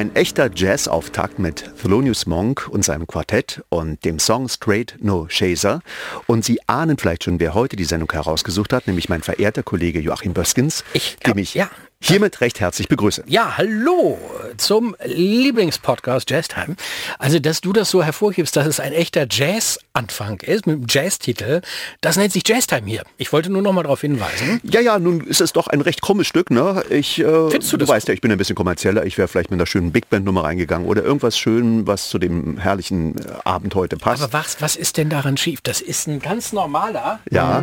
[0.00, 5.80] Ein echter Jazz-Auftakt mit Thelonious Monk und seinem Quartett und dem Song Straight No Chaser.
[6.26, 10.00] Und Sie ahnen vielleicht schon, wer heute die Sendung herausgesucht hat, nämlich mein verehrter Kollege
[10.00, 11.68] Joachim Böskens, Ich- dem ich ja.
[12.02, 13.24] Hiermit recht herzlich begrüße.
[13.26, 14.18] Ja, hallo
[14.56, 16.76] zum Lieblingspodcast Jazztime.
[17.18, 21.60] Also, dass du das so hervorhebst, dass es ein echter Jazz-Anfang ist, mit einem Jazz-Titel,
[22.00, 23.02] das nennt sich Jazztime hier.
[23.18, 24.60] Ich wollte nur noch mal darauf hinweisen.
[24.64, 26.82] Ja, ja, nun ist es doch ein recht krummes Stück, ne?
[26.88, 27.88] Ich, äh, Findest du du das?
[27.90, 29.04] weißt ja, ich bin ein bisschen kommerzieller.
[29.04, 32.18] Ich wäre vielleicht mit einer schönen Big Band Nummer reingegangen oder irgendwas schön, was zu
[32.18, 34.22] dem herrlichen äh, Abend heute passt.
[34.22, 35.60] Aber was, was ist denn daran schief?
[35.62, 37.20] Das ist ein ganz normaler.
[37.30, 37.62] Ja.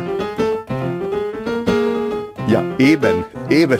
[2.48, 3.78] Ja, eben, eben.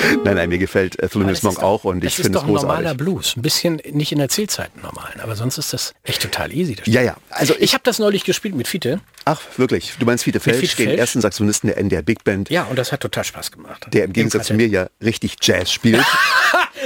[0.24, 2.24] nein, nein, mir gefällt äh, Thelonious Das Monk ist doch- auch und das ich ist
[2.26, 2.98] finde doch es ein normaler großartig.
[2.98, 3.36] Blues.
[3.36, 6.74] Ein bisschen nicht in der Zielzeit normalen, aber sonst ist das echt total easy.
[6.76, 7.16] das Ja, ja.
[7.30, 9.00] Also Ich ich, habe das neulich gespielt mit Fiete.
[9.24, 12.78] ach wirklich, du meinst Fiete Felsch, den ersten Saxophonisten der NDR Big Band, Ja, und
[12.78, 13.86] das hat total Spaß gemacht.
[13.92, 16.04] der im Gegensatz zu mir ja richtig Jazz spielt.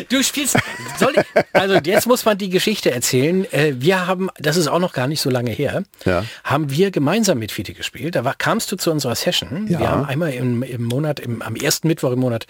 [0.09, 0.57] Du spielst.
[0.99, 3.45] Soll ich, also jetzt muss man die Geschichte erzählen.
[3.53, 6.25] Äh, Wir haben, das ist auch noch gar nicht so lange her, Ja.
[6.45, 8.15] haben wir gemeinsam mit Fiete gespielt.
[8.15, 9.67] Da war, kamst du zu unserer Session.
[9.69, 9.79] Ja.
[9.81, 12.47] Wir haben einmal im, im Monat, im, am ersten Mittwoch im Monat,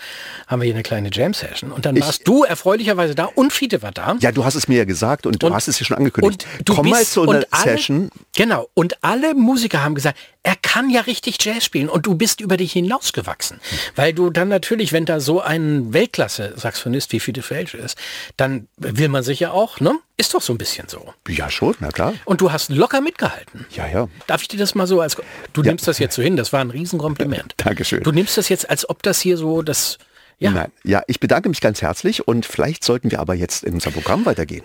[0.47, 1.71] haben wir hier eine kleine Jam-Session.
[1.73, 4.17] Und dann Ich- warst du erfreulicherweise da und Fiete war da.
[4.21, 6.47] ja, du hast es mir ja gesagt und du Und- hast es ja schon angekündigt.
[6.59, 8.11] Und du Komm mal bist- zu einer alle, Session.
[8.37, 8.69] Genau.
[8.75, 12.59] Und alle Musiker haben gesagt, er kann ja richtig Jazz spielen und du bist über
[12.59, 13.61] dich hinausgewachsen.
[13.97, 17.99] Weil du dann natürlich, wenn da so ein Weltklasse-Saxophonist wie Fiete Felsch ist,
[18.37, 19.99] dann will man sich ja auch, ne?
[20.19, 21.15] Ist doch so ein bisschen so.
[21.29, 22.13] Ja, schon, na klar.
[22.27, 23.65] Und du hast locker mitgehalten.
[23.71, 24.07] Ja, ja.
[24.27, 25.17] Darf ich dir das mal so als...
[25.55, 27.55] Du nimmst das jetzt so hin, das war ein Riesenkompliment.
[27.57, 28.03] Dankeschön.
[28.03, 29.99] Du nimmst das jetzt, als ob das hier so das...
[30.39, 33.75] Ja, Nein, ja, ich bedanke mich ganz herzlich und vielleicht sollten wir aber jetzt in
[33.75, 34.65] unserem Programm weitergehen.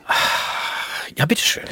[1.18, 1.64] Ja bitteschön.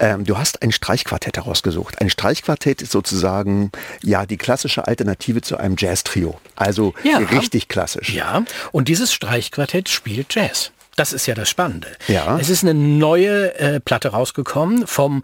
[0.00, 2.00] Ähm, du hast ein Streichquartett herausgesucht.
[2.00, 3.70] Ein Streichquartett ist sozusagen
[4.02, 6.38] ja die klassische Alternative zu einem Jazz-Trio.
[6.56, 7.18] Also Ja.
[7.18, 8.10] richtig klassisch.
[8.14, 10.70] Ja, und dieses Streichquartett spielt Jazz.
[10.96, 11.88] Das ist ja das Spannende.
[12.06, 12.38] Ja.
[12.38, 15.22] Es ist eine neue äh, Platte rausgekommen vom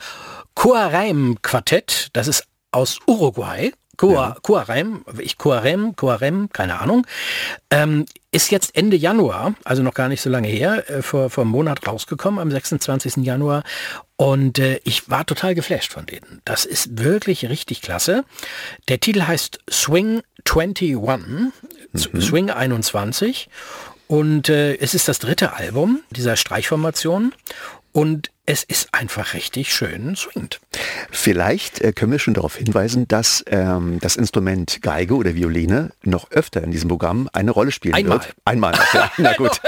[0.54, 2.08] Coarem Quartett.
[2.12, 3.72] Das ist aus Uruguay.
[4.00, 7.06] Coa, Coarem, ich Coarem, Coarem, keine Ahnung.
[7.70, 11.42] Ähm, ist jetzt Ende Januar, also noch gar nicht so lange her, äh, vor, vor
[11.42, 13.16] einem Monat rausgekommen, am 26.
[13.18, 13.62] Januar.
[14.16, 16.40] Und äh, ich war total geflasht von denen.
[16.46, 18.24] Das ist wirklich richtig klasse.
[18.88, 20.96] Der Titel heißt Swing 21,
[21.92, 23.48] S- Swing 21.
[24.06, 27.32] Und äh, es ist das dritte Album dieser Streichformation.
[27.92, 30.60] Und es ist einfach richtig schön swingend.
[31.10, 36.30] Vielleicht äh, können wir schon darauf hinweisen, dass ähm, das Instrument Geige oder Violine noch
[36.30, 38.18] öfter in diesem Programm eine Rolle spielen Einmal.
[38.18, 38.34] wird.
[38.44, 38.72] Einmal.
[38.72, 39.60] noch, Ja, na gut.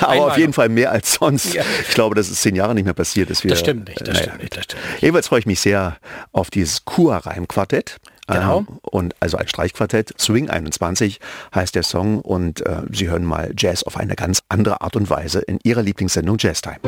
[0.00, 0.54] Aber Einmal auf jeden noch.
[0.56, 1.54] Fall mehr als sonst.
[1.54, 1.62] Ja.
[1.88, 3.30] Ich glaube, das ist zehn Jahre nicht mehr passiert.
[3.30, 5.02] Dass wir, Das stimmt nicht, das äh, stimmt nicht, das stimmt nicht.
[5.02, 5.96] Jedenfalls freue ich mich sehr
[6.32, 7.96] auf dieses Kuareim-Quartett.
[8.28, 8.58] Genau.
[8.60, 10.14] Ähm, und also ein Streichquartett.
[10.20, 11.20] Swing 21
[11.54, 15.10] heißt der Song und äh, Sie hören mal Jazz auf eine ganz andere Art und
[15.10, 16.78] Weise in Ihrer Lieblingssendung Jazz Time.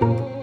[0.00, 0.33] Thank you.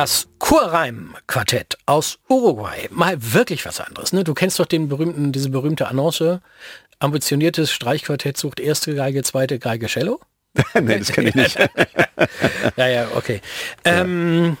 [0.00, 2.88] Das Chorreim-Quartett aus Uruguay.
[2.88, 4.14] Mal wirklich was anderes.
[4.14, 4.24] Ne?
[4.24, 6.40] Du kennst doch den berühmten, diese berühmte Annonce.
[7.00, 10.18] Ambitioniertes Streichquartett sucht erste Geige, zweite Geige, Cello.
[10.80, 11.58] nee, das kenne ich nicht.
[12.76, 13.42] ja, ja, okay.
[13.84, 14.56] Ähm,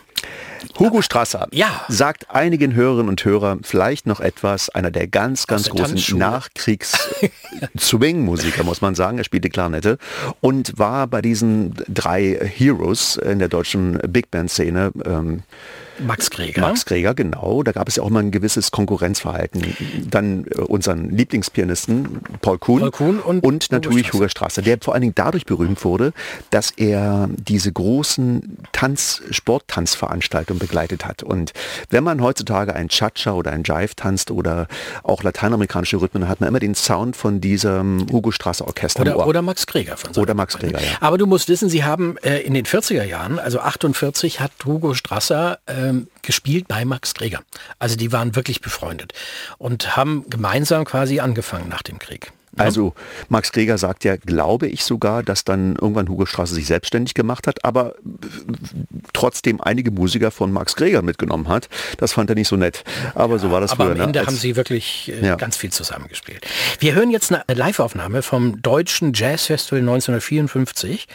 [0.78, 1.84] Hugo Strasser ja.
[1.88, 8.64] sagt einigen Hörerinnen und Hörern vielleicht noch etwas, einer der ganz, ganz der großen Nachkriegs-Swing-Musiker,
[8.70, 9.18] muss man sagen.
[9.18, 9.98] Er spielte Klarnette
[10.40, 15.42] und war bei diesen drei Heroes in der deutschen Big Band-Szene ähm,
[16.06, 16.60] Max Greger.
[16.62, 17.62] Max Greger, genau.
[17.62, 19.76] Da gab es ja auch mal ein gewisses Konkurrenzverhalten.
[20.08, 24.94] Dann äh, unseren Lieblingspianisten Paul Kuhn, Paul Kuhn und, und natürlich Hugo Strasser, der vor
[24.94, 26.12] allen Dingen dadurch berühmt wurde,
[26.50, 31.22] dass er diese großen Tanz, Sporttanzveranstaltungen begleitet hat.
[31.22, 31.52] Und
[31.90, 34.66] wenn man heutzutage ein Cha-Cha oder ein Jive tanzt oder
[35.02, 39.02] auch lateinamerikanische Rhythmen, hat man immer den Sound von diesem Hugo Strasser Orchester.
[39.02, 40.90] Oder, oder Max Greger von Oder Max Greger, ja.
[41.00, 44.94] Aber du musst wissen, sie haben äh, in den 40er Jahren, also 48, hat Hugo
[44.94, 47.40] Strasser äh, ähm, gespielt bei Max Greger.
[47.78, 49.12] Also die waren wirklich befreundet
[49.58, 52.32] und haben gemeinsam quasi angefangen nach dem Krieg.
[52.56, 52.94] Also
[53.28, 57.46] Max Greger sagt ja, glaube ich sogar, dass dann irgendwann Hugo Straße sich selbstständig gemacht
[57.46, 57.94] hat, aber
[59.12, 61.68] trotzdem einige Musiker von Max Greger mitgenommen hat.
[61.98, 62.84] Das fand er nicht so nett.
[63.14, 63.92] Aber ja, so war das aber früher.
[63.92, 64.04] am ne?
[64.04, 64.26] Ende ne?
[64.26, 65.36] haben sie wirklich äh, ja.
[65.36, 66.44] ganz viel zusammengespielt.
[66.80, 71.06] Wir hören jetzt eine Live-Aufnahme vom Deutschen Jazz Festival 1954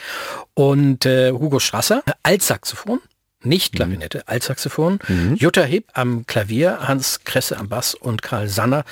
[0.54, 3.00] und äh, Hugo Strasser als Saxophon
[3.46, 3.76] nicht mhm.
[3.76, 4.24] Klarinette, mhm.
[4.26, 5.36] Altsaxophon, mhm.
[5.36, 8.84] Jutta Hipp am Klavier, Hans Kresse am Bass und Karl Sanner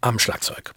[0.00, 0.72] am Schlagzeug.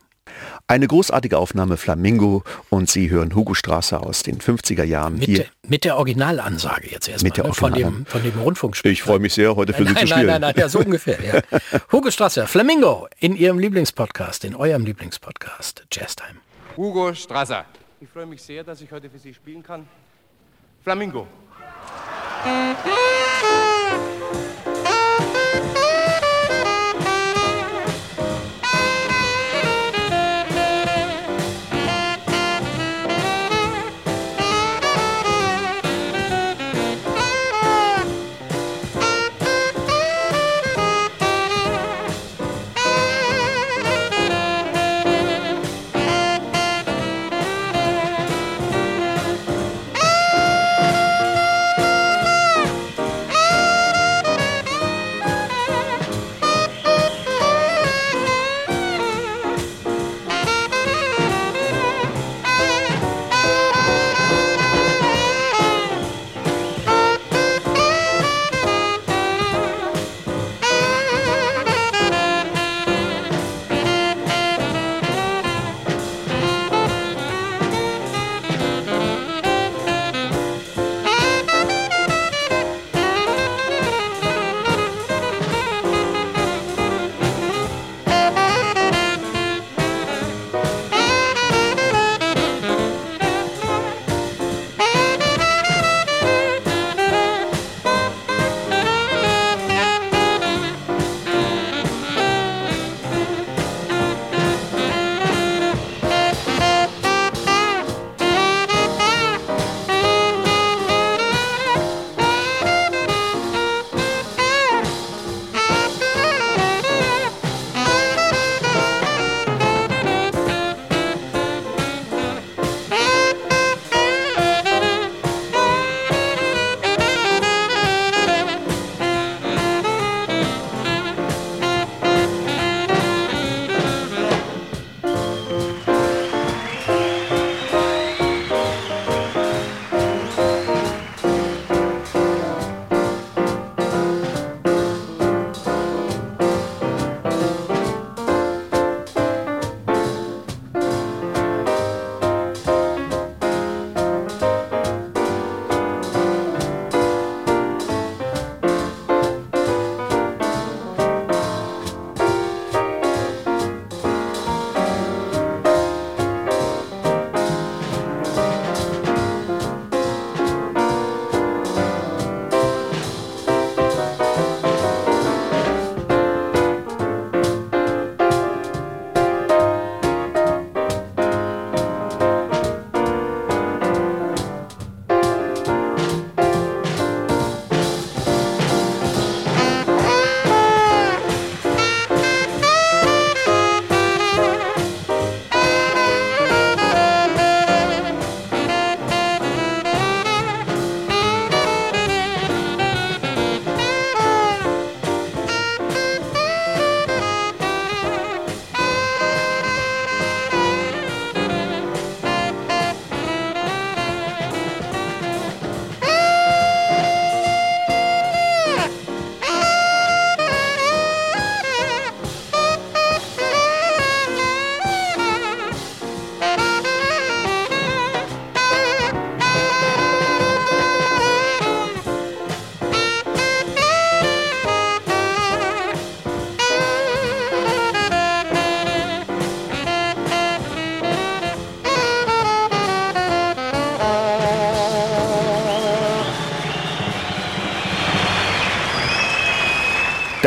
[0.68, 5.46] Eine großartige Aufnahme Flamingo und Sie hören Hugo Strasser aus den 50er Jahren mit, hier.
[5.68, 7.54] mit der Originalansage jetzt erstmal, mit der ne?
[7.54, 8.92] von, dem, von dem Rundfunkspiel.
[8.92, 10.28] Ich freue mich sehr, heute für nein, Sie nein, zu spielen.
[10.28, 11.18] Nein, nein, nein, ja, so ungefähr.
[11.24, 11.60] Ja.
[11.92, 16.40] Hugo Strasser, Flamingo in Ihrem Lieblingspodcast, in eurem Lieblingspodcast, Jazz Time.
[16.78, 17.66] Hugo Strasser.
[18.00, 19.88] Ich freue mich sehr, dass ich heute für Sie spielen kann.
[20.84, 21.28] Flamingo.
[22.41, 23.69] Mm-hmm.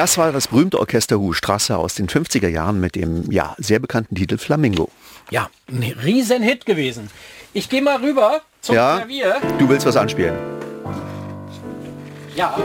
[0.03, 3.79] Das war das berühmte Orchester Hu Strasse aus den 50er Jahren mit dem ja, sehr
[3.79, 4.89] bekannten Titel Flamingo.
[5.31, 7.09] Ja, ein Riesenhit gewesen.
[7.53, 9.37] Ich gehe mal rüber zum ja, Klavier.
[9.61, 10.35] Du willst was anspielen?
[12.35, 12.59] Ja.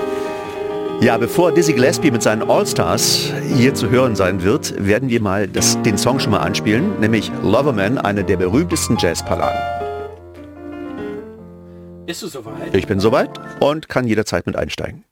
[1.00, 5.48] Ja, bevor Dizzy Gillespie mit seinen All-Stars hier zu hören sein wird, werden wir mal
[5.48, 9.62] das, den Song schon mal anspielen, nämlich Loverman, eine der berühmtesten Jazzpalladen.
[12.08, 12.74] Bist du soweit?
[12.74, 15.04] Ich bin soweit und kann jederzeit mit einsteigen.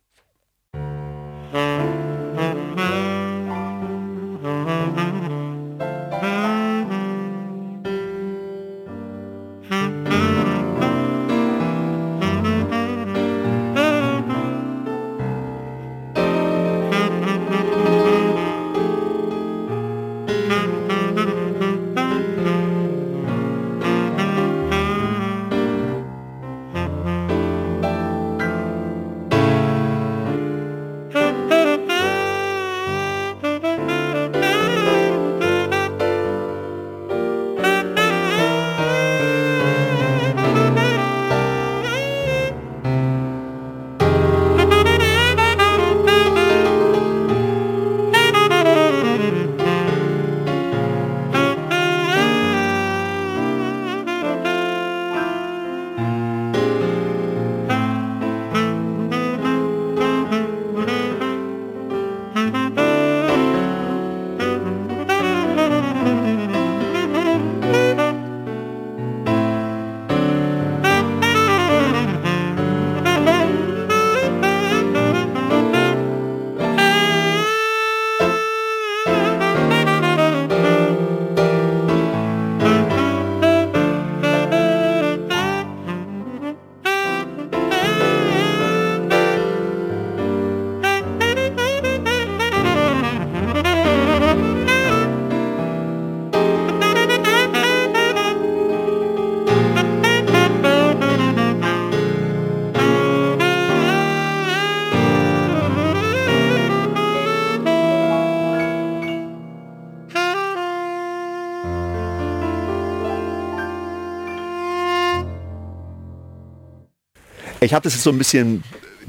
[117.65, 118.63] Ich habe das jetzt so ein bisschen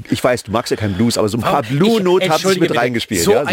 [0.09, 2.39] ich weiß, du magst ja keinen Blues, aber so ein paar oh, Blue Note habe
[2.39, 2.75] ich mit bitte.
[2.75, 3.21] reingespielt.
[3.21, 3.43] So, ja?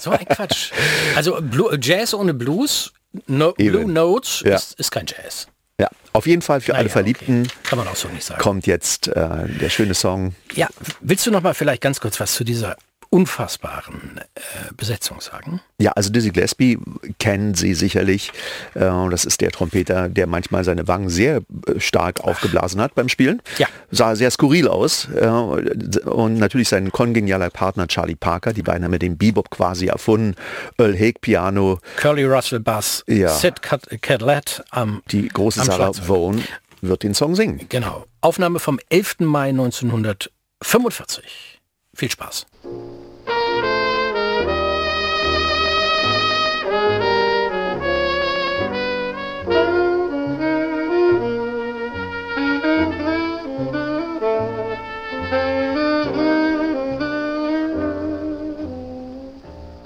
[0.00, 0.72] so ein Quatsch.
[1.14, 2.92] Also Blue, Jazz ohne Blues,
[3.26, 4.56] no, Blue Notes ja.
[4.56, 5.46] ist, ist, kein Jazz.
[5.80, 7.42] Ja, auf jeden Fall für naja, alle Verliebten.
[7.42, 7.50] Okay.
[7.62, 8.40] Kann man auch so nicht sagen.
[8.40, 10.34] Kommt jetzt äh, der schöne Song.
[10.54, 10.68] Ja,
[11.00, 12.76] willst du noch mal vielleicht ganz kurz was zu dieser
[13.10, 14.40] unfassbaren äh,
[14.76, 15.60] Besetzung sagen?
[15.78, 16.78] Ja, also Dizzy Gillespie
[17.18, 18.32] kennen Sie sicherlich.
[18.74, 23.08] Äh, das ist der Trompeter, der manchmal seine Wangen sehr äh, stark aufgeblasen hat beim
[23.08, 23.42] Spielen.
[23.58, 23.66] Ja.
[23.90, 25.08] Sah sehr skurril aus.
[25.14, 28.52] Äh, und natürlich sein kongenialer Partner Charlie Parker.
[28.52, 30.34] Die beiden haben mit dem Bebop quasi erfunden.
[30.78, 31.78] Earl Hague Piano.
[31.96, 33.04] Curly Russell Bass.
[33.06, 33.30] Ja.
[33.30, 36.42] Sid Catlett am Die große am Sarah Vaughan
[36.80, 37.66] wird den Song singen.
[37.68, 38.04] Genau.
[38.20, 39.20] Aufnahme vom 11.
[39.20, 41.55] Mai 1945.
[41.96, 42.44] Viel Spaß.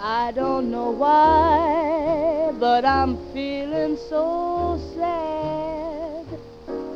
[0.03, 6.27] I don't know why, but I'm feeling so sad.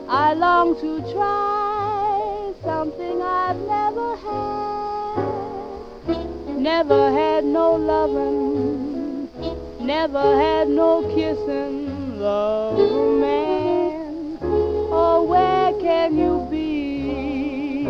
[0.09, 4.74] I long to try something I've never had.
[6.65, 9.29] Never had no loving,
[9.81, 12.79] never had no kissing, love
[13.21, 14.39] man.
[14.41, 17.85] Oh, where can you be?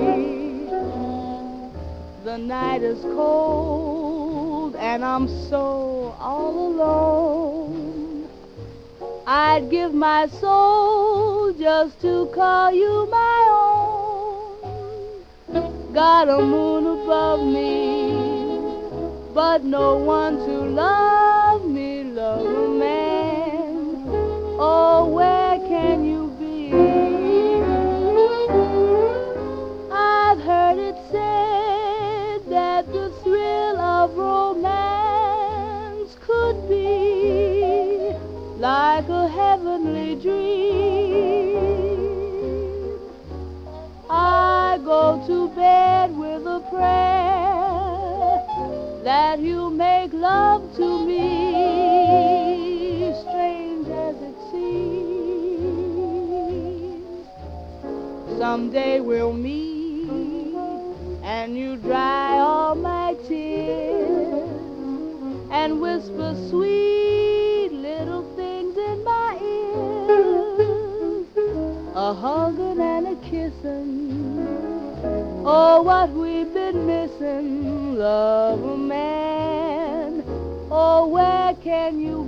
[2.24, 8.28] The night is cold and I'm so all alone.
[9.24, 13.48] I'd give my soul just to call you my
[15.52, 15.92] own.
[15.94, 18.03] Got a moon above me
[19.34, 24.06] but no one to love me, love a man.
[24.60, 25.33] Oh, where
[49.44, 51.22] you make love to me,
[53.20, 55.44] strange as it seems.
[58.38, 60.54] Someday we'll meet
[61.22, 64.50] and you dry all my tears.
[65.50, 71.26] and whisper sweet little things in my ears.
[71.94, 74.36] A hugging and a kissing.
[75.46, 77.96] Oh, what we've been missing.
[77.96, 78.73] Love.
[80.96, 82.23] Oh, where can you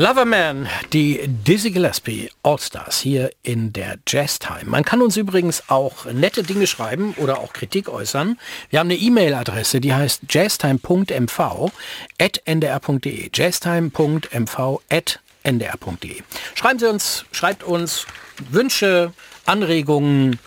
[0.00, 4.64] Loverman, die Dizzy Gillespie All-Stars hier in der Jazz-Time.
[4.64, 8.38] Man kann uns übrigens auch nette Dinge schreiben oder auch Kritik äußern.
[8.70, 13.30] Wir haben eine E-Mail-Adresse, die heißt jazztime.mv.ndr.de.
[13.34, 16.22] jazztime.mv.ndr.de.
[16.54, 18.06] Schreiben Sie uns, schreibt uns
[18.48, 19.12] Wünsche,
[19.44, 20.38] Anregungen,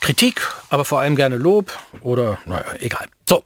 [0.00, 3.06] Kritik, aber vor allem gerne Lob oder, naja, egal.
[3.28, 3.44] So.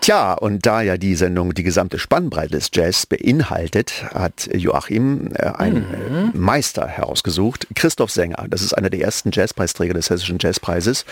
[0.00, 5.46] Tja, und da ja die Sendung die gesamte Spannbreite des Jazz beinhaltet, hat Joachim äh,
[5.48, 6.40] einen mhm.
[6.40, 8.46] Meister herausgesucht, Christoph Sänger.
[8.48, 11.04] Das ist einer der ersten Jazzpreisträger des Hessischen Jazzpreises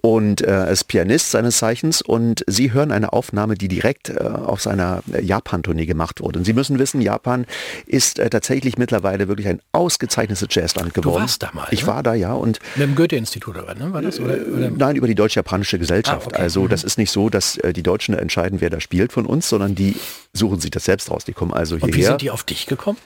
[0.00, 4.60] und äh, ist Pianist seines Zeichens und Sie hören eine Aufnahme, die direkt äh, auf
[4.62, 6.38] seiner Japan-Tournee gemacht wurde.
[6.38, 7.46] Und Sie müssen wissen, Japan
[7.86, 11.14] ist äh, tatsächlich mittlerweile wirklich ein ausgezeichnetes Jazzland geworden.
[11.14, 11.86] Du warst da mal, Ich ne?
[11.88, 12.32] war da, ja.
[12.32, 13.92] Und Mit dem Goethe-Institut oder, ne?
[13.92, 14.18] War das?
[14.18, 14.70] Oder, oder?
[14.70, 16.26] Nein, über die Deutsch-Japanische Gesellschaft.
[16.26, 16.42] Ah, okay.
[16.42, 16.68] Also Mhm.
[16.70, 19.74] das ist nicht so, dass äh, die Deutschen entscheiden, wer da spielt von uns, sondern
[19.74, 19.96] die
[20.32, 21.24] suchen sich das selbst raus.
[21.24, 22.08] Die kommen also Und wie hierher.
[22.10, 22.98] sind die auf dich gekommen?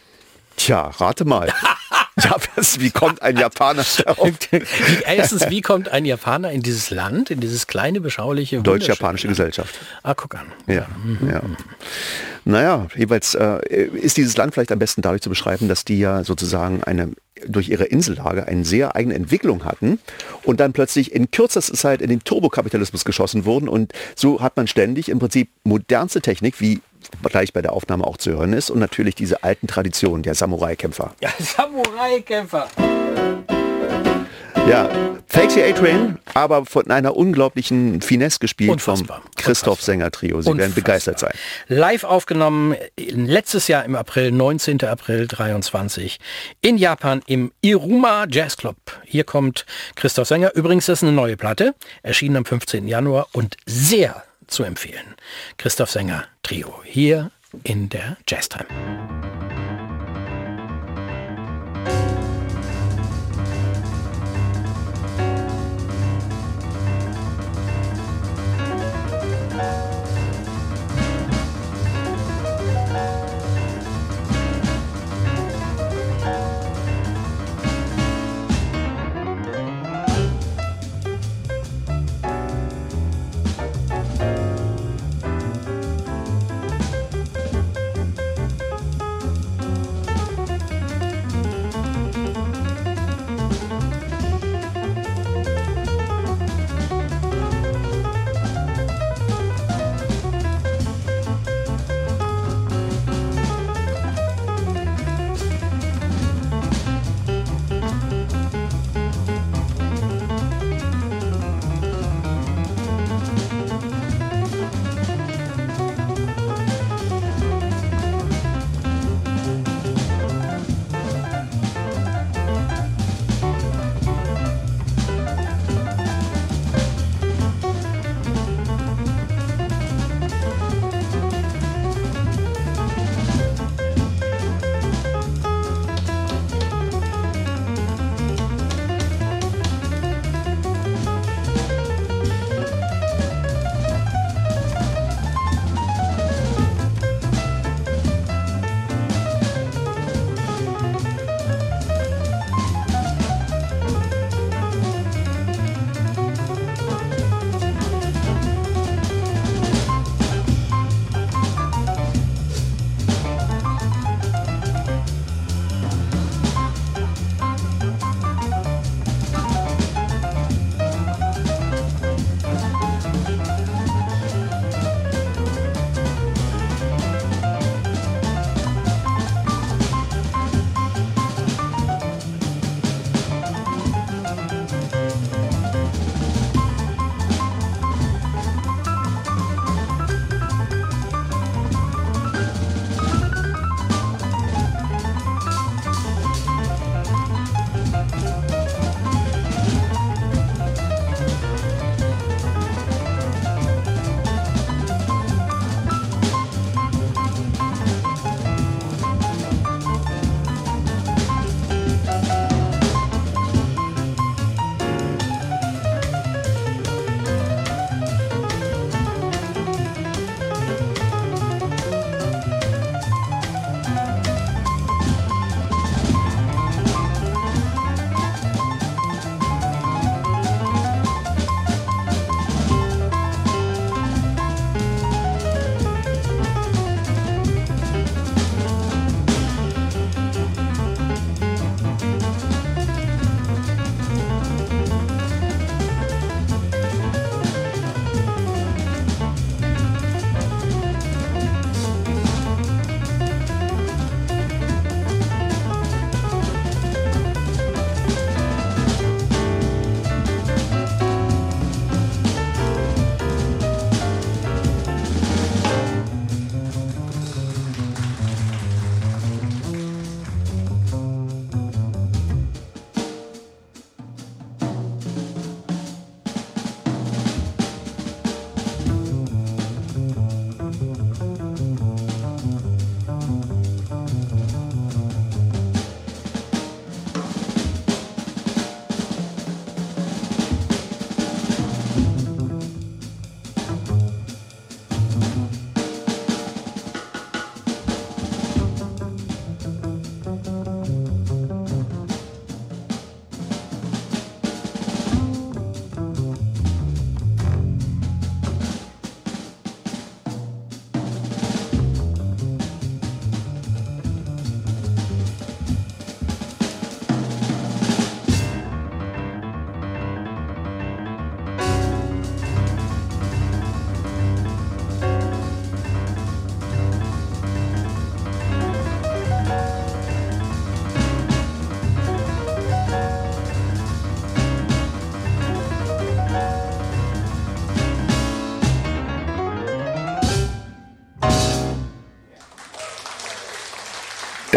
[0.56, 1.52] Tja, rate mal.
[2.22, 4.30] ja, was, wie kommt ein Japaner darauf?
[5.06, 9.78] Erstens, wie kommt ein Japaner in dieses Land, in dieses kleine, beschauliche, Deutsch-Japanische Gesellschaft.
[10.02, 10.52] Ah, guck an.
[10.66, 10.86] Ja,
[11.30, 11.42] ja.
[12.44, 16.24] Naja, jeweils äh, ist dieses Land vielleicht am besten dadurch zu beschreiben, dass die ja
[16.24, 17.12] sozusagen eine
[17.46, 19.98] durch ihre Insellage eine sehr eigene Entwicklung hatten
[20.42, 24.66] und dann plötzlich in kürzester Zeit in den Turbokapitalismus geschossen wurden und so hat man
[24.66, 26.80] ständig im Prinzip modernste Technik, wie
[27.22, 31.14] gleich bei der Aufnahme auch zu hören ist und natürlich diese alten Traditionen der Samurai-Kämpfer.
[31.20, 32.68] Ja, Samurai-Kämpfer.
[34.68, 34.90] Ja,
[35.28, 39.22] Fakesy A-Train, aber von einer unglaublichen Finesse gespielt Unfassbar.
[39.22, 39.84] vom Christoph Unfassbar.
[39.84, 40.42] Sänger Trio.
[40.42, 41.32] Sie werden begeistert sein.
[41.68, 44.82] Live aufgenommen letztes Jahr im April, 19.
[44.84, 46.18] April 23
[46.60, 48.76] in Japan im Iruma Jazz Club.
[49.04, 50.54] Hier kommt Christoph Sänger.
[50.54, 52.88] Übrigens das ist eine neue Platte, erschienen am 15.
[52.88, 55.14] Januar und sehr zu empfehlen.
[55.56, 57.30] Christoph Sänger Trio hier
[57.62, 58.48] in der Jazz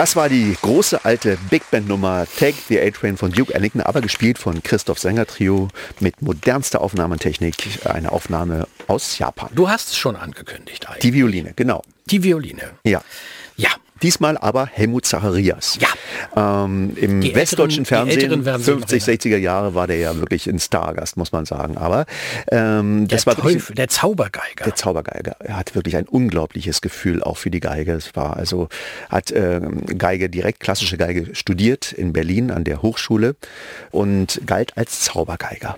[0.02, 4.02] Das war die große alte Big Band Nummer Take the A-Train von Duke Ellington, aber
[4.02, 5.68] gespielt von Christoph Sänger Trio
[6.00, 9.52] mit modernster Aufnahmetechnik, eine Aufnahme aus Japan.
[9.54, 11.02] Du hast es schon angekündigt eigentlich.
[11.02, 11.84] Die Violine, genau.
[12.08, 12.72] Die Violine.
[12.84, 13.04] Ja.
[14.02, 15.78] Diesmal aber Helmut Zacharias.
[15.80, 16.64] Ja.
[16.66, 20.16] Ähm, Im Die westdeutschen Älteren- Fernsehen, werden sich noch 50, 60er Jahre, war der ja
[20.18, 21.78] wirklich ein Stargast, muss man sagen.
[21.78, 22.06] Aber
[22.52, 24.66] ähm, der das war wirklich Teufel, der Zaubergeiger.
[24.66, 25.36] der Zaubergeiger.
[25.40, 27.94] Er hat wirklich ein unglaubliches Gefühl auch für die Geige.
[27.94, 28.68] Es war also,
[29.10, 33.36] hat ähm, Geige, direkt klassische Geige studiert in Berlin an der Hochschule
[33.92, 35.78] und galt als Zaubergeiger.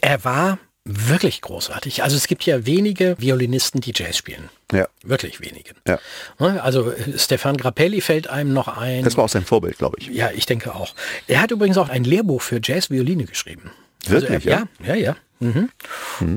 [0.00, 2.02] er war wirklich großartig.
[2.02, 4.50] Also es gibt ja wenige Violinisten, die Jazz spielen.
[4.72, 4.86] Ja.
[5.02, 5.70] Wirklich wenige.
[5.86, 5.98] Ja.
[6.38, 9.04] Ne, Also äh, Stefan Grappelli fällt einem noch ein.
[9.04, 10.08] Das war auch sein Vorbild, glaube ich.
[10.08, 10.94] ja, ich denke auch.
[11.26, 13.70] Er hat übrigens auch ein Lehrbuch für Jazz-Violine geschrieben.
[14.06, 14.68] Wirklich, also er, ja?
[14.86, 15.16] Ja, ja.
[15.40, 15.68] Mhm.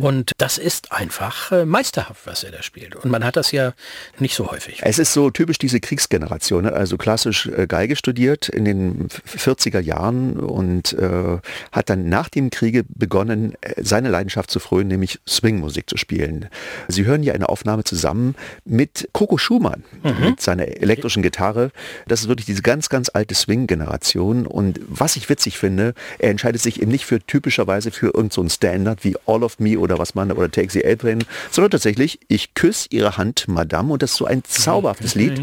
[0.02, 2.96] Und das ist einfach äh, meisterhaft, was er da spielt.
[2.96, 3.74] Und man hat das ja
[4.20, 4.80] nicht so häufig.
[4.82, 6.74] Es ist so typisch diese Kriegsgeneration, ne?
[6.74, 11.38] also klassisch äh, Geige studiert in den f- 40er Jahren und äh,
[11.72, 16.50] hat dann nach dem Kriege begonnen, äh, seine Leidenschaft zu frönen, nämlich Swingmusik zu spielen.
[16.88, 19.84] Sie hören hier eine Aufnahme zusammen mit Coco Schumann,
[20.22, 21.72] mit seiner elektrischen Gitarre.
[22.08, 26.62] Das ist wirklich diese ganz, ganz alte Swing-Generation und was ich witzig finde, er entscheidet
[26.62, 28.42] sich eben nicht für typischerweise für irgendeinen so
[28.88, 31.20] einen Standard wie All of Me oder was man oder Take the Airplane,
[31.52, 35.42] sondern tatsächlich, ich küsse ihre Hand, Madame, und das ist so ein zauberhaftes Lied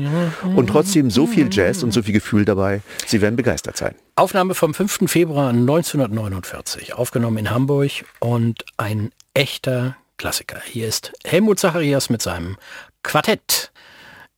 [0.56, 2.80] und trotzdem so viel Jazz und so viel Gefühl dabei.
[3.06, 3.94] Sie werden begeistert sein.
[4.16, 5.10] Aufnahme vom 5.
[5.10, 10.60] Februar 1949, aufgenommen in Hamburg und ein echter Klassiker.
[10.64, 12.56] Hier ist Helmut Zacharias mit seinem
[13.02, 13.72] Quartett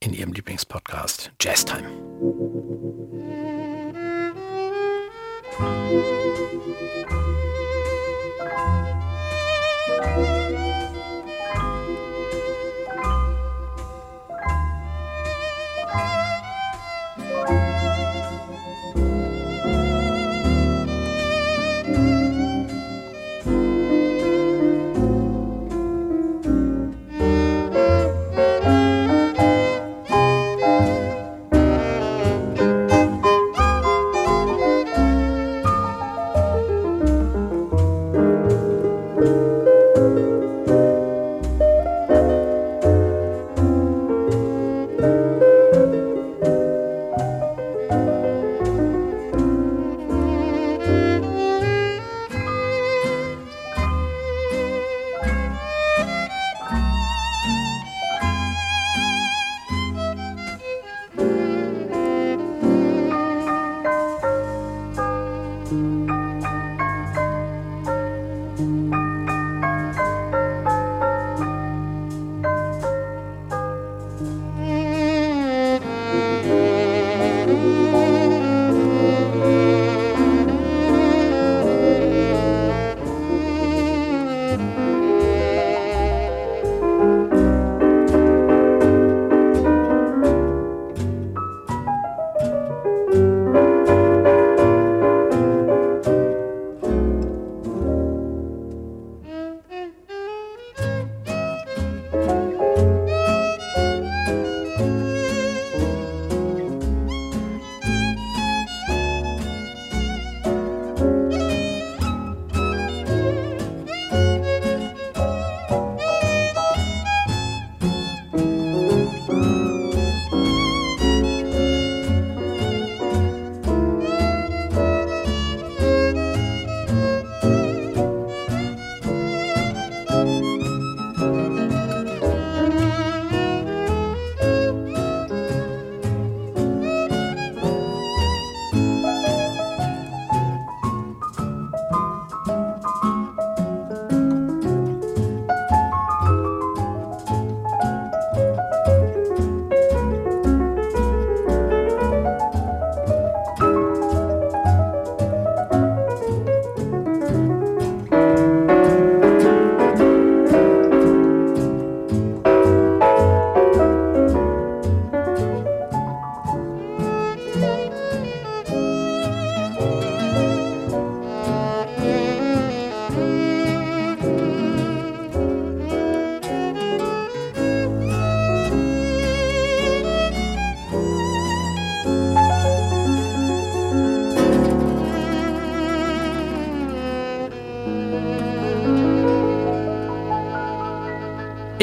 [0.01, 1.87] in ihrem Lieblingspodcast Jazz Time.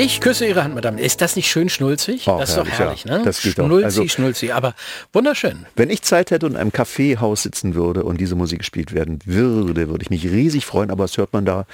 [0.03, 0.99] Ich küsse Ihre Hand, Madame.
[0.99, 2.27] Ist das nicht schön schnulzig?
[2.27, 3.19] Oh, das ist doch herrlich, ja.
[3.19, 3.23] ne?
[3.23, 3.85] Das geht schnulzig, auch.
[3.85, 4.75] Also- schnulzig, aber
[5.13, 5.65] wunderschön.
[5.77, 9.19] Wenn ich Zeit hätte und in einem Kaffeehaus sitzen würde und diese Musik gespielt werden
[9.25, 11.65] würde, würde ich mich riesig freuen, aber was hört man da?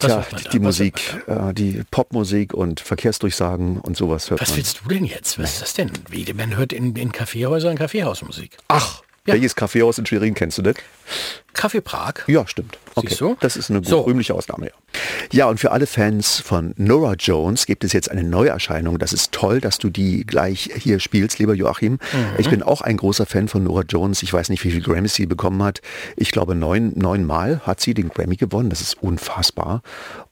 [0.00, 0.48] Tja, man da?
[0.50, 4.56] die Was Musik, äh, die Popmusik und Verkehrsdurchsagen und sowas hört Was man.
[4.58, 5.38] willst du denn jetzt?
[5.38, 5.92] Was ist das denn?
[6.10, 8.56] Wie, man hört in, in Kaffeehäusern Kaffeehausmusik.
[8.66, 9.34] Ach, Ja.
[9.34, 10.74] welches Kaffeehaus in Schwerin kennst du das?
[11.52, 12.14] Kaffee Prag.
[12.26, 12.78] Ja, stimmt.
[12.96, 13.14] Okay.
[13.18, 13.36] Du?
[13.40, 14.00] Das ist eine So.
[14.00, 14.66] rühmliche Ausnahme.
[14.66, 14.72] Ja.
[15.32, 18.98] ja, und für alle Fans von Nora Jones gibt es jetzt eine Neuerscheinung.
[18.98, 21.92] Das ist toll, dass du die gleich hier spielst, lieber Joachim.
[21.92, 21.98] Mhm.
[22.38, 24.22] Ich bin auch ein großer Fan von Nora Jones.
[24.22, 25.80] Ich weiß nicht, wie viel Grammys sie bekommen hat.
[26.16, 28.70] Ich glaube, neun, neun Mal hat sie den Grammy gewonnen.
[28.70, 29.82] Das ist unfassbar.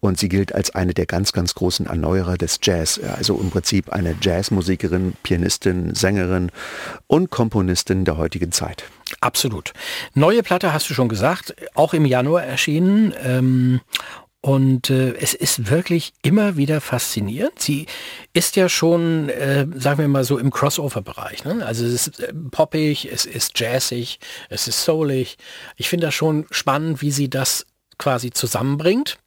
[0.01, 3.01] Und sie gilt als eine der ganz, ganz großen Erneuerer des Jazz.
[3.17, 6.51] Also im Prinzip eine Jazzmusikerin, Pianistin, Sängerin
[7.07, 8.85] und Komponistin der heutigen Zeit.
[9.21, 9.73] Absolut.
[10.15, 13.15] Neue Platte hast du schon gesagt, auch im Januar erschienen.
[13.23, 13.81] Ähm,
[14.45, 17.61] und äh, es ist wirklich immer wieder faszinierend.
[17.61, 17.87] Sie
[18.33, 21.45] ist ja schon, äh, sagen wir mal so, im Crossover-Bereich.
[21.45, 21.65] Ne?
[21.65, 25.39] Also es ist äh, poppig, es ist jazzig, es ist soulig.
[25.77, 27.67] Ich finde das schon spannend, wie sie das
[27.99, 29.19] quasi zusammenbringt.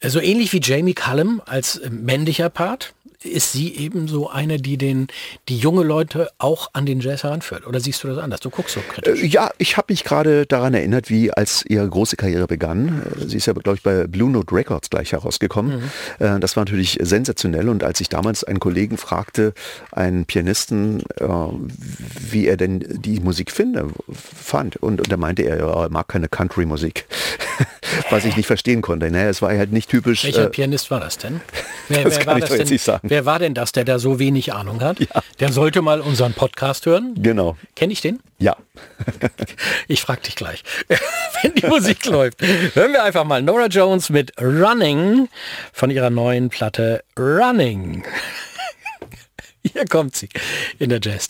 [0.00, 2.92] Äh, So ähnlich wie Jamie Cullum als äh, männlicher Part
[3.24, 5.06] ist sie eben so eine, die den,
[5.48, 7.66] die junge Leute auch an den Jazz heranführt.
[7.66, 8.40] Oder siehst du das anders?
[8.40, 9.22] Du guckst so kritisch.
[9.22, 13.02] Äh, Ja, ich habe mich gerade daran erinnert, wie als ihre große Karriere begann.
[13.20, 15.90] Äh, Sie ist ja, glaube ich, bei Blue Note Records gleich herausgekommen.
[16.18, 17.68] Äh, Das war natürlich sensationell.
[17.68, 19.54] Und als ich damals einen Kollegen fragte,
[19.92, 21.02] einen Pianisten,
[22.20, 26.28] wie er denn die Musik finde, fand, und, und da meinte er, er mag keine
[26.28, 27.06] Country-Musik.
[28.10, 29.10] Was ich nicht verstehen konnte.
[29.10, 30.24] Naja, es war halt nicht typisch.
[30.24, 31.40] Welcher äh, Pianist war das denn?
[31.88, 32.98] Wer, Das kann war jetzt denn?
[33.02, 34.98] Wer war denn das, der da so wenig Ahnung hat?
[35.40, 37.14] Der sollte mal unseren Podcast hören.
[37.18, 37.56] Genau.
[37.76, 38.20] Kenne ich den?
[38.38, 38.56] Ja.
[39.86, 40.64] Ich frage dich gleich,
[41.42, 42.40] wenn die Musik läuft.
[42.42, 45.28] Hören wir einfach mal Nora Jones mit Running
[45.72, 48.04] von ihrer neuen Platte Running.
[49.62, 50.28] Hier kommt sie
[50.78, 51.28] in der Jazz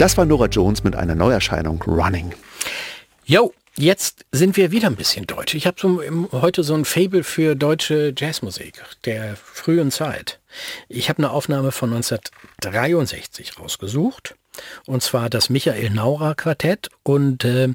[0.00, 2.32] Das war Nora Jones mit einer Neuerscheinung Running.
[3.26, 5.54] Jo, jetzt sind wir wieder ein bisschen deutsch.
[5.54, 6.00] Ich habe so
[6.32, 10.40] heute so ein Fable für deutsche Jazzmusik der frühen Zeit.
[10.88, 14.36] Ich habe eine Aufnahme von 1963 rausgesucht.
[14.86, 16.88] Und zwar das Michael Naurer Quartett.
[17.02, 17.68] Und äh,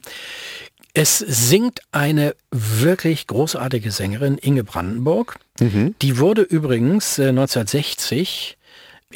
[0.95, 5.37] es singt eine wirklich großartige Sängerin, Inge Brandenburg.
[6.01, 8.57] Die wurde übrigens äh, 1960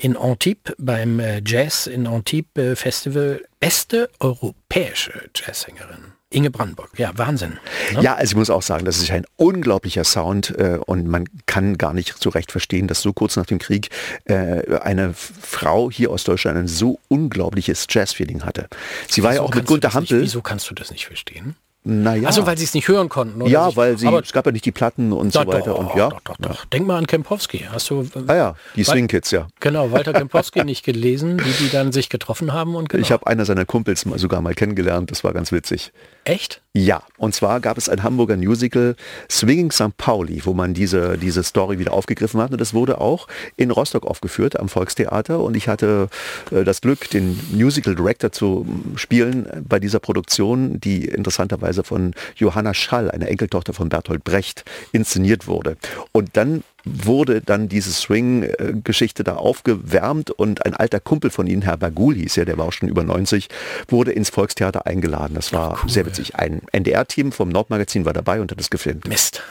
[0.02, 6.14] in Antibes beim äh, Jazz in Antibes äh, Festival beste europäische Jazzsängerin.
[6.32, 6.92] Inge Brandenburg.
[6.98, 7.58] Ja, Wahnsinn.
[7.94, 8.04] Ne?
[8.04, 11.80] Ja, also ich muss auch sagen, das ist ein unglaublicher Sound äh, und man kann
[11.80, 13.90] gar nicht so recht verstehen, dass so kurz nach dem Krieg
[14.26, 18.68] äh, eine Frau hier aus Deutschland ein so unglaubliches Jazzfeeling hatte.
[19.10, 20.22] Sie war ja Wieso auch mit Gunter das nicht- Hampel.
[20.22, 21.56] Wieso kannst du das nicht verstehen?
[21.84, 22.28] Naja.
[22.28, 23.42] Also weil sie es nicht hören konnten.
[23.42, 25.72] Oder ja, weil sie, aber, es gab ja nicht die Platten und so doch, weiter.
[25.72, 26.66] doch, und ja, doch, doch.
[26.66, 27.66] Denk mal an Kempowski.
[27.72, 28.06] Hast du?
[28.28, 29.48] Ah ja, die Swing Kids, ja.
[29.62, 33.02] Genau, Walter Kempowski nicht gelesen, die die dann sich getroffen haben und genau.
[33.02, 35.94] Ich habe einer seiner Kumpels mal, sogar mal kennengelernt, das war ganz witzig.
[36.26, 36.62] echt?
[36.76, 38.96] Ja, und zwar gab es ein Hamburger Musical
[39.30, 39.98] Swinging St.
[39.98, 42.52] Pauli, wo man diese, diese Story wieder aufgegriffen hat.
[42.52, 45.40] Und das wurde auch in Rostock aufgeführt am Volkstheater.
[45.40, 46.10] Und ich hatte
[46.52, 52.76] äh, das Glück, den Musical Director zu spielen bei dieser Produktion, die interessanterweise von Johanna
[52.76, 55.76] Schall, einer Enkeltochter von Bertolt Brecht, inszeniert wurde.
[56.12, 61.78] Und dann wurde dann diese Swing-Geschichte da aufgewärmt und ein alter Kumpel von ihnen, Herr
[61.78, 63.50] Bagul hieß er, der war auch schon über 90,
[63.88, 65.36] wurde ins Volkstheater eingeladen.
[65.36, 66.36] Das war sehr witzig.
[66.36, 69.08] Ein NDR-Team vom Nordmagazin war dabei und hat es gefilmt.
[69.08, 69.44] Mist.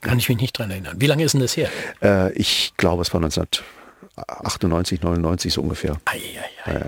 [0.00, 0.96] Kann ich mich nicht dran erinnern.
[0.98, 1.68] Wie lange ist denn das her?
[2.02, 5.96] Äh, ich glaube, es war 1998, 99 so ungefähr.
[6.04, 6.20] Ei,
[6.66, 6.86] ei, ei.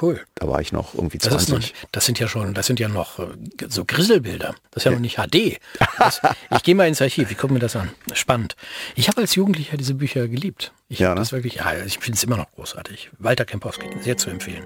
[0.00, 0.20] Cool.
[0.36, 1.74] Da war ich noch irgendwie Das, ist noch, 20.
[1.92, 3.26] das sind ja schon, das sind ja noch äh,
[3.68, 4.54] so Grisselbilder.
[4.70, 5.58] Das ist ja noch nicht HD.
[5.98, 6.20] Das,
[6.50, 7.90] ich gehe mal ins Archiv, ich gucke mir das an.
[8.14, 8.56] Spannend.
[8.94, 10.72] Ich habe als Jugendlicher diese Bücher geliebt.
[10.88, 11.16] Ich Ja, ne?
[11.16, 13.10] das wirklich, ja, ich finde es immer noch großartig.
[13.18, 14.64] Walter Kempowski, sehr zu empfehlen.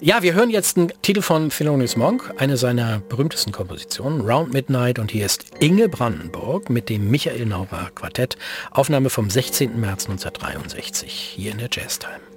[0.00, 4.98] Ja, wir hören jetzt einen Titel von Thelonious Monk, eine seiner berühmtesten Kompositionen, Round Midnight,
[4.98, 8.36] und hier ist Inge Brandenburg mit dem Michael Nauber Quartett,
[8.72, 9.80] Aufnahme vom 16.
[9.80, 12.33] März 1963, hier in der Jazztime.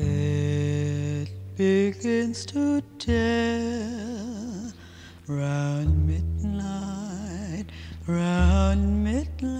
[0.00, 4.72] It begins to tell
[5.26, 7.64] round midnight,
[8.06, 9.58] round midnight.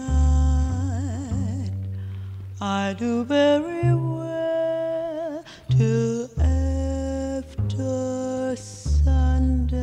[2.61, 5.45] I do very well
[5.77, 9.83] till after sundown.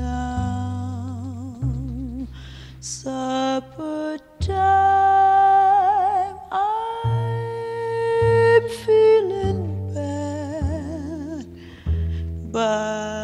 [2.80, 9.15] Supper time, I'm feeling
[12.56, 13.15] Bye.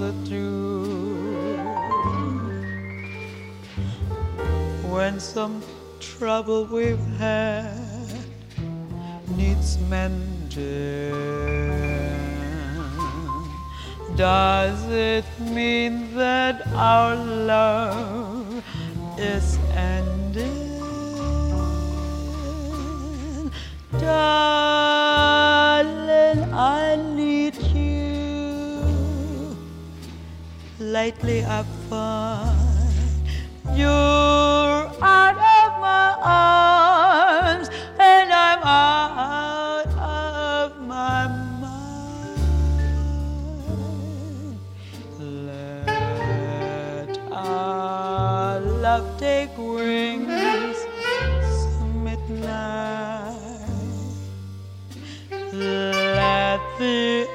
[0.00, 0.30] Knows it.
[4.90, 5.62] When some
[6.00, 7.78] trouble we've had
[9.36, 11.12] needs mending,
[14.16, 18.64] does it mean that our love
[19.18, 20.70] is ending?
[23.98, 24.53] Darling,
[30.96, 32.54] I find
[33.76, 33.88] you're
[35.02, 37.68] out of my arms
[37.98, 41.26] and I'm out of my
[41.58, 42.38] mind.
[45.18, 50.76] Let our love take wings
[51.42, 53.58] some midnight.
[55.52, 57.33] Let the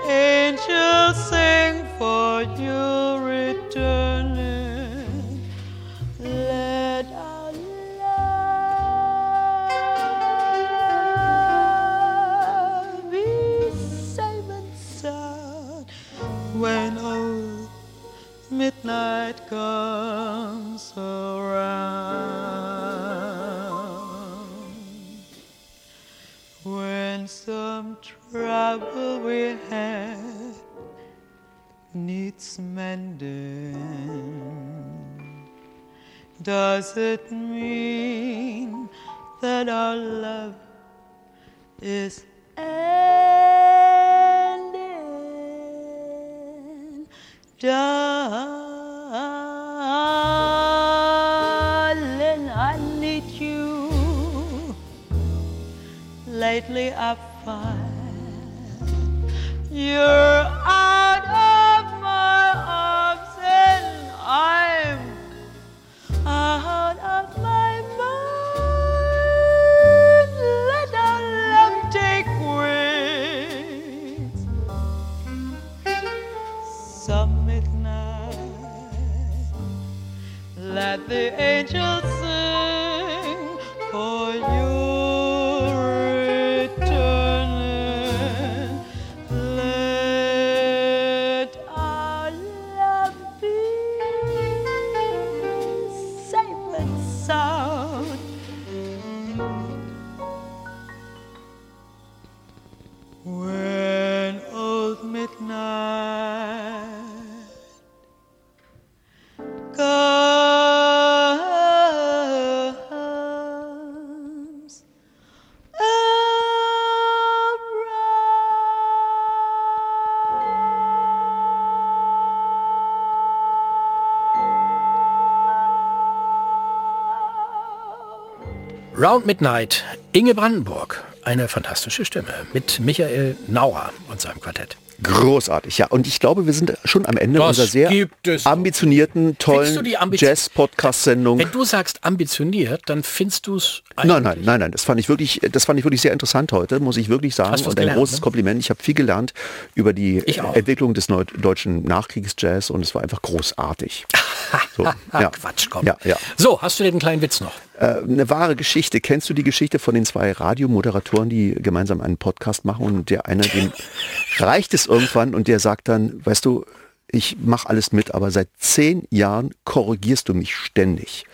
[128.99, 131.01] Round Midnight, Inge Brandenburg.
[131.23, 134.75] Eine fantastische Stimme mit Michael Nauer und seinem Quartett.
[135.01, 135.87] Großartig, ja.
[135.87, 138.07] Und ich glaube, wir sind schon am Ende Das unserer sehr
[138.43, 141.39] ambitionierten, tollen Ambition- Jazz-Podcast-Sendung.
[141.39, 144.71] Wenn du sagst ambitioniert, dann findest du es Nein, nein, nein, nein.
[144.71, 147.53] Das fand ich wirklich, das fand ich wirklich sehr interessant heute, muss ich wirklich sagen.
[147.53, 148.21] Und ein gelernt, großes ne?
[148.21, 148.59] Kompliment.
[148.59, 149.33] Ich habe viel gelernt
[149.75, 150.21] über die.
[150.53, 154.05] Entwicklung des deutschen Nachkriegsjazz und es war einfach großartig.
[154.75, 155.29] So, ja.
[155.29, 155.85] Quatsch, komm.
[155.85, 156.15] Ja, ja.
[156.37, 157.53] So, hast du den kleinen Witz noch?
[157.77, 159.01] Äh, eine wahre Geschichte.
[159.01, 163.25] Kennst du die Geschichte von den zwei Radiomoderatoren, die gemeinsam einen Podcast machen und der
[163.25, 163.71] eine, dem
[164.37, 166.65] reicht es irgendwann und der sagt dann, weißt du,
[167.11, 171.25] ich mache alles mit, aber seit zehn Jahren korrigierst du mich ständig.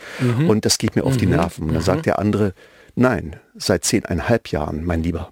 [0.47, 1.67] Und das geht mir auf die Nerven.
[1.67, 2.53] Und dann sagt der andere,
[2.95, 5.31] nein, seit zehneinhalb Jahren, mein Lieber.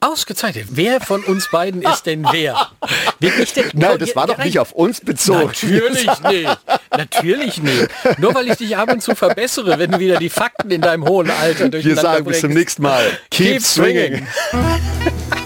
[0.00, 0.66] Ausgezeichnet.
[0.70, 2.70] Wer von uns beiden ist denn wer?
[3.20, 5.46] Nicht der, Nein, das war doch nicht auf uns bezogen.
[5.46, 6.58] Natürlich nicht.
[6.90, 7.88] Natürlich nicht.
[8.18, 11.08] Nur weil ich dich ab und zu verbessere, wenn du wieder die Fakten in deinem
[11.08, 13.18] hohen Alter durch Wir sagen bis zum nächsten Mal.
[13.30, 14.26] Keep, swinging.